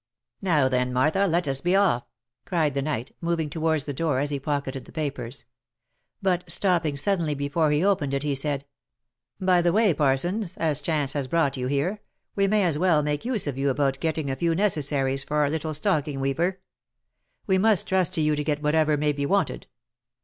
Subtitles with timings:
[0.51, 2.07] "Now then, Martha, let us be off!"
[2.45, 5.45] cried the knight, moving to wards the door as he pocketed the papers.
[6.23, 8.65] But stopping suddenly before he opened it he said,"
[9.39, 12.01] By the way, Parsons, as chance has brought you here,
[12.35, 15.51] we may as well make use of you about getting a few necessaries for our
[15.51, 16.61] little stocking weaver.
[17.45, 19.67] We must trust to you to get whatever may be wanted.